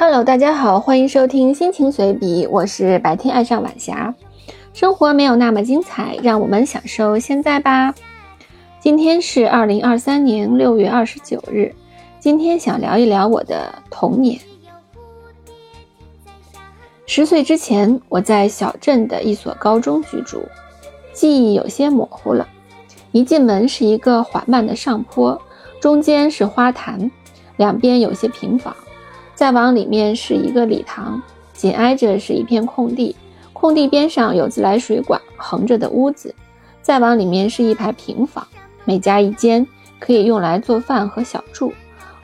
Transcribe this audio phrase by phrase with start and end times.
[0.00, 4.14] Hello，大家好，欢迎收听心情随笔，我是白天爱上晚霞。
[4.72, 7.92] 生活没有那么精彩，让我们享受现在吧。
[8.78, 11.74] 今天是二零二三年六月二十九日，
[12.20, 14.38] 今天想聊一聊我的童年。
[17.04, 20.42] 十岁之前，我在小镇的一所高中居住，
[21.12, 22.46] 记忆有些模糊了。
[23.10, 25.42] 一进门是一个缓慢的上坡，
[25.80, 27.10] 中间是花坛，
[27.56, 28.76] 两边有些平房。
[29.38, 33.14] 再往里面是一个礼堂，紧挨着是一片空地，
[33.52, 36.34] 空地边上有自来水管横着的屋子。
[36.82, 38.44] 再往里面是一排平房，
[38.84, 39.64] 每家一间，
[40.00, 41.72] 可以用来做饭和小住。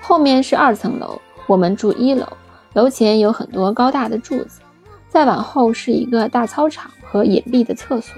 [0.00, 2.26] 后面是二层楼，我们住一楼，
[2.72, 4.60] 楼前有很多高大的柱子。
[5.08, 8.16] 再往后是一个大操场和隐蔽的厕所。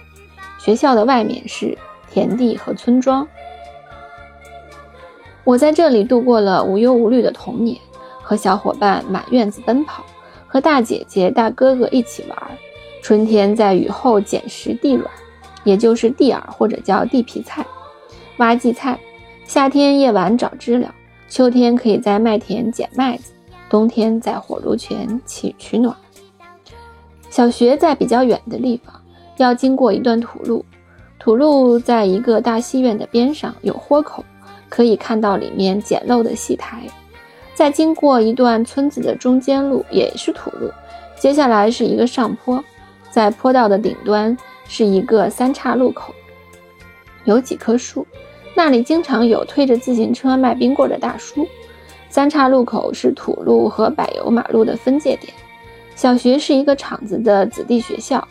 [0.59, 1.77] 学校的外面是
[2.11, 3.29] 田地和村庄。
[5.45, 7.79] 我在这里度过了无忧无虑的童年。
[8.27, 10.05] 和小伙伴满院子奔跑，
[10.49, 12.37] 和大姐姐、大哥哥一起玩。
[13.01, 15.09] 春天在雨后捡拾地卵，
[15.63, 17.65] 也就是地耳或者叫地皮菜、
[18.39, 18.99] 挖荠菜。
[19.45, 20.93] 夏天夜晚找知了，
[21.29, 23.33] 秋天可以在麦田捡麦子，
[23.71, 25.95] 冬天在火炉前取取暖。
[27.31, 28.93] 小学在比较远的地方，
[29.37, 30.65] 要经过一段土路，
[31.21, 34.25] 土路在一个大戏院的边上有豁口，
[34.69, 36.83] 可以看到里面简陋的戏台。
[37.57, 40.71] 再经过一段村子的中间路，也是土路，
[41.19, 42.63] 接下来是一个上坡，
[43.11, 44.37] 在坡道的顶端
[44.69, 46.13] 是一个三岔路口，
[47.25, 48.07] 有几棵树，
[48.55, 51.49] 那里经常有推着自行车卖冰棍的大叔。
[52.11, 55.33] 三岔路口是土路和柏油马路的分界点。
[55.95, 58.29] 小学是一个厂子的子弟学校，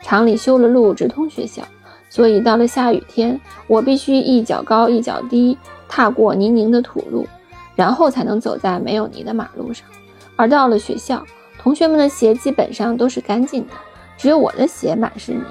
[0.00, 1.62] 厂里修了路直通学校，
[2.08, 5.58] 所以到了下雨天，我必须一脚高一脚低
[5.90, 7.26] 踏过泥泞的土路。
[7.74, 9.86] 然后才能走在没有泥的马路上，
[10.36, 11.24] 而到了学校，
[11.58, 13.72] 同学们的鞋基本上都是干净的，
[14.16, 15.42] 只有我的鞋满是泥，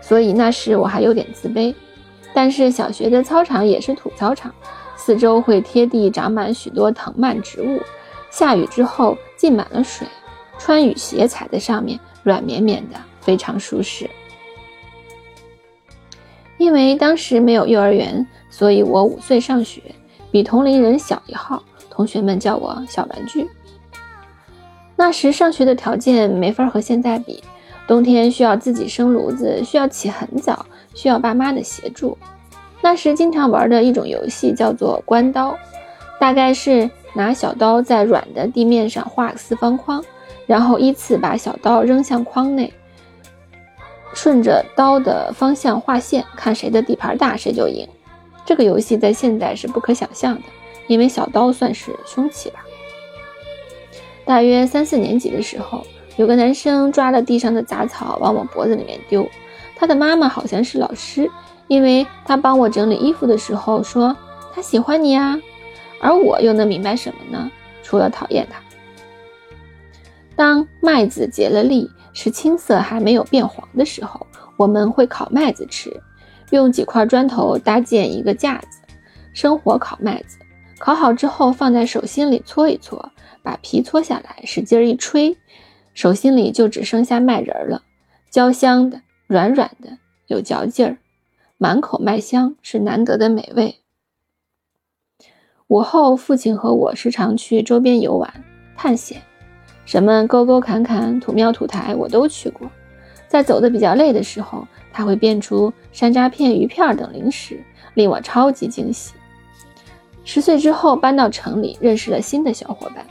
[0.00, 1.74] 所以那时我还有点自卑。
[2.34, 4.52] 但是小学的操场也是土操场，
[4.96, 7.80] 四周会贴地长满许多藤蔓植物，
[8.30, 10.08] 下雨之后浸满了水，
[10.58, 14.10] 穿雨鞋踩在上面软绵绵的，非常舒适。
[16.56, 19.82] 因为当时没有幼儿园，所以我五岁上学。
[20.34, 23.48] 比同龄人小一号，同学们叫我小玩具。
[24.96, 27.40] 那时上学的条件没法和现在比，
[27.86, 32.18] 冬天需要自己生炉子，需要起很早，需要爸妈的协助。
[32.82, 35.56] 那时经常玩的一种游戏叫做关刀，
[36.18, 40.04] 大概是拿小刀在软的地面上画四方框，
[40.48, 42.74] 然后依次把小刀扔向框内，
[44.12, 47.88] 顺着刀的方向画线，看谁的地盘大谁就赢。
[48.44, 50.42] 这个游戏在现在是不可想象的，
[50.86, 52.64] 因为小刀算是凶器吧。
[54.24, 59.28] 大约三四年级的时候，有个男生抓了地上的杂草往我脖子里面丢，
[59.76, 61.30] 他的妈妈好像是老师，
[61.68, 64.16] 因为他帮我整理衣服的时候说
[64.54, 65.38] 他喜欢你啊，
[66.00, 67.50] 而我又能明白什么呢？
[67.82, 68.60] 除了讨厌他。
[70.36, 74.26] 当麦子结了粒，是青色还没有变黄的时候，
[74.56, 76.00] 我们会烤麦子吃。
[76.54, 78.80] 用几块砖头搭建一个架子，
[79.32, 80.38] 生火烤麦子。
[80.78, 83.10] 烤好之后，放在手心里搓一搓，
[83.42, 85.36] 把皮搓下来，使劲一吹，
[85.94, 87.82] 手心里就只剩下麦仁了。
[88.30, 90.98] 焦香的，软软的，有嚼劲儿，
[91.58, 93.76] 满口麦香，是难得的美味。
[95.68, 98.44] 午后，父亲和我时常去周边游玩、
[98.76, 99.22] 探险，
[99.86, 102.70] 什么沟沟坎坎、土庙土台，我都去过。
[103.34, 107.60] 在走的比较累的时候，他会变出山楂片、鱼片等零食，
[107.94, 109.12] 令我超级惊喜。
[110.24, 113.04] 十岁之后搬到城里，认识了新的小伙伴，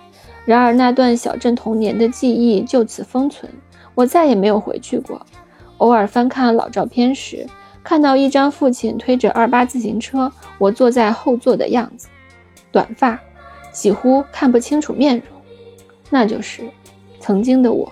[0.46, 3.52] 然而那段小镇童年的记忆就此封存，
[3.96, 5.22] 我再也没有回去过。
[5.80, 7.46] 偶尔翻看老照片时，
[7.84, 12.08] 看到一张父亲推着二八自行车，我坐在后座的样子，
[12.72, 13.20] 短发，
[13.74, 15.26] 几乎看不清楚面容，
[16.10, 16.64] 那就是
[17.20, 17.92] 曾经的我。